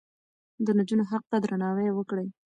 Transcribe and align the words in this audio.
د 0.65 0.67
نجونو 0.77 1.03
حق 1.11 1.23
ته 1.31 1.37
درناوی 1.43 1.89
وکړه. 1.93 2.23